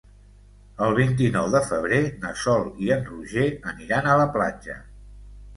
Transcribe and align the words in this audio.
El 0.85 0.95
vint-i-nou 0.99 1.49
de 1.57 1.61
febrer 1.67 1.99
na 2.25 2.31
Sol 2.45 2.65
i 2.87 2.89
en 2.97 3.05
Roger 3.13 3.47
aniran 3.75 4.11
a 4.11 4.17
la 4.23 4.29
platja. 4.39 4.81